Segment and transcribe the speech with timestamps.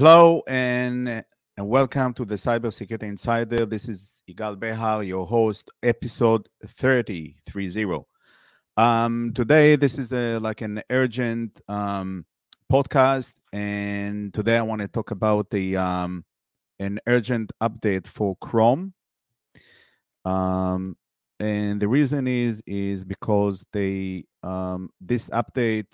[0.00, 3.66] Hello and and welcome to the Cybersecurity Insider.
[3.66, 7.98] This is Yigal Behar, your host, episode 30, 30.
[8.78, 12.24] Um, today, this is a, like an urgent um,
[12.72, 16.24] podcast, and today I want to talk about the um,
[16.78, 18.94] an urgent update for Chrome.
[20.24, 20.96] Um,
[21.40, 25.92] and the reason is is because they um, this update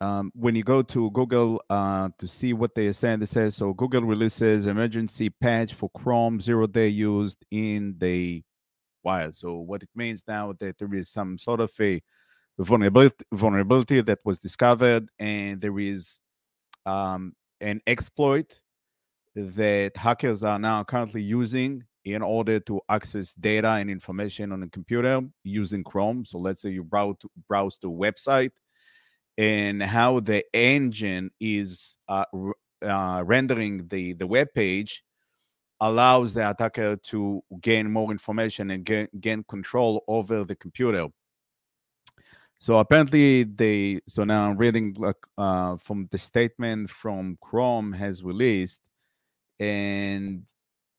[0.00, 3.50] um, when you go to Google uh, to see what they are saying, they say
[3.50, 8.42] so Google releases emergency patch for Chrome zero day used in the
[9.02, 9.34] wild.
[9.34, 12.02] So what it means now that there is some sort of a
[12.58, 16.20] vulnerability vulnerability that was discovered, and there is
[16.84, 18.60] um, an exploit
[19.34, 24.68] that hackers are now currently using in order to access data and information on a
[24.68, 26.24] computer using Chrome.
[26.24, 27.16] So let's say you browse
[27.48, 28.52] browse to website
[29.38, 32.24] and how the engine is uh,
[32.82, 35.04] uh, rendering the, the web page
[35.80, 41.06] allows the attacker to gain more information and gain, gain control over the computer.
[42.58, 48.24] So apparently they so now I'm reading like uh, from the statement from Chrome has
[48.24, 48.80] released,
[49.60, 50.44] and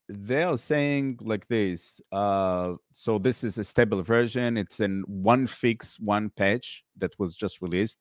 [0.08, 2.00] they are saying like this.
[2.12, 4.56] Uh, so this is a stable version.
[4.56, 7.98] It's in one fix, one patch that was just released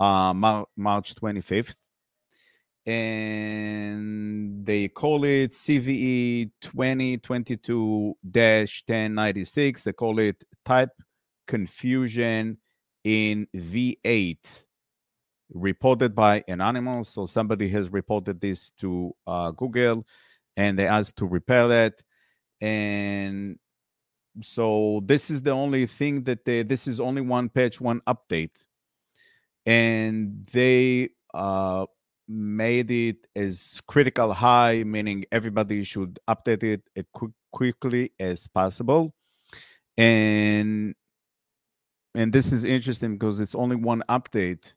[0.00, 1.76] uh, Mar- March 25th.
[2.84, 9.84] And they call it CVE 2022 1096.
[9.84, 10.90] They call it type
[11.48, 12.58] confusion
[13.02, 14.64] in V8,
[15.52, 17.08] reported by Anonymous.
[17.08, 20.06] So somebody has reported this to uh, Google
[20.56, 22.04] and they asked to repair it.
[22.60, 23.58] And
[24.42, 28.66] so this is the only thing that they, this is only one patch, one update
[29.66, 31.84] and they uh,
[32.28, 39.14] made it as critical high, meaning everybody should update it as quick, quickly as possible.
[39.98, 40.94] And
[42.14, 44.74] and this is interesting because it's only one update.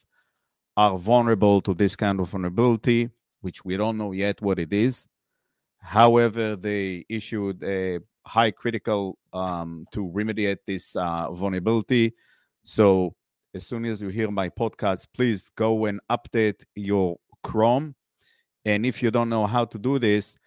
[0.77, 3.11] are vulnerable to this kind of vulnerability
[3.45, 5.07] which we don't know yet what it is.
[5.79, 12.15] However, they issued a high critical um, to remediate this uh, vulnerability.
[12.63, 13.15] So
[13.53, 17.95] as soon as you hear my podcast, please go and update your Chrome.
[18.65, 20.39] And if you don't know how to do this,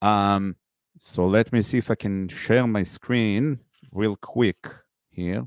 [0.00, 0.56] um,
[0.96, 3.60] so let me see if I can share my screen
[3.92, 4.66] real quick
[5.10, 5.46] here.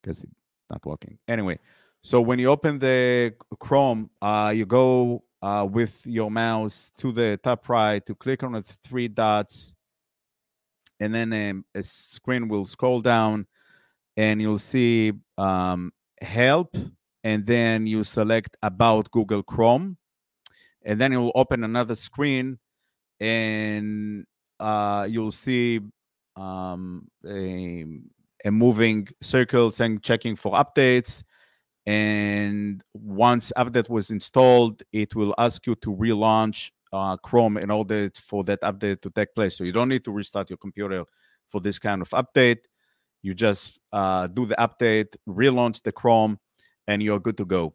[0.00, 0.32] Because it's
[0.70, 1.18] not working.
[1.28, 1.58] Anyway,
[2.04, 7.38] so when you open the Chrome, uh, you go uh, with your mouse to the
[7.42, 9.74] top right to click on the three dots,
[11.00, 13.46] and then um, a screen will scroll down,
[14.18, 16.76] and you'll see um, Help,
[17.24, 19.96] and then you select About Google Chrome,
[20.82, 22.58] and then it will open another screen,
[23.18, 24.26] and
[24.60, 25.80] uh, you'll see
[26.36, 27.86] um, a,
[28.44, 31.24] a moving circle saying checking for updates
[31.86, 38.10] and once update was installed it will ask you to relaunch uh, chrome in order
[38.14, 39.56] for that update to take place.
[39.58, 41.04] So you don't need to restart your computer
[41.48, 42.60] for this kind of update.
[43.22, 46.38] You just uh, do the update relaunch the chrome
[46.86, 47.74] and you're good to go.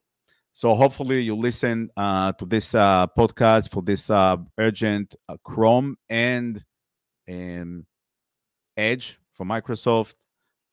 [0.54, 5.98] So hopefully you listen uh, to this uh, podcast for this uh, urgent uh, chrome
[6.10, 6.64] and
[7.30, 7.86] um,
[8.78, 10.16] edge for microsoft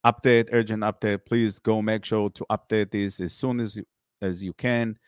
[0.07, 1.27] update, urgent update.
[1.27, 3.85] Please go make sure to update this as soon as you,
[4.23, 4.99] as you can.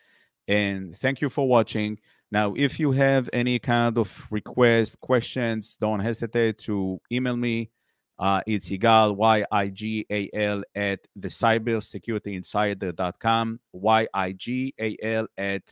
[0.47, 1.99] And thank you for watching.
[2.31, 7.71] Now, if you have any kind of request, questions, don't hesitate to email me.
[8.19, 15.63] Uh, it's Yigal, Y-I-G-A-L, at the cybersecurityinsider.com, Y-I-G-A-L at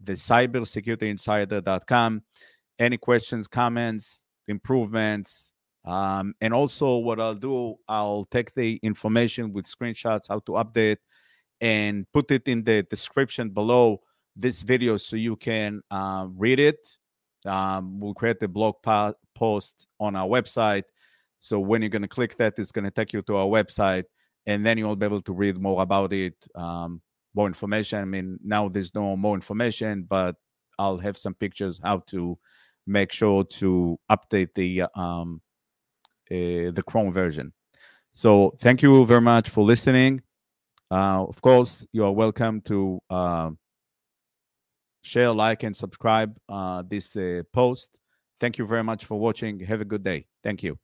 [0.00, 2.22] the cybersecurityinsider.com.
[2.78, 5.52] Any questions, comments, improvements,
[5.86, 10.98] um, and also what I'll do, I'll take the information with screenshots, how to update,
[11.60, 14.00] and put it in the description below
[14.34, 16.86] this video so you can uh, read it.
[17.46, 20.82] Um, we'll create a blog po- post on our website.
[21.38, 24.04] So when you're going to click that, it's going to take you to our website,
[24.46, 27.00] and then you'll be able to read more about it, um,
[27.34, 28.00] more information.
[28.00, 30.34] I mean, now there's no more information, but
[30.78, 32.38] I'll have some pictures how to
[32.86, 35.40] make sure to update the um,
[36.28, 37.52] the Chrome version.
[38.12, 40.22] So thank you very much for listening.
[40.90, 43.50] Uh, of course, you are welcome to uh,
[45.02, 48.00] share, like, and subscribe uh, this uh, post.
[48.38, 49.60] Thank you very much for watching.
[49.60, 50.26] Have a good day.
[50.42, 50.78] Thank you.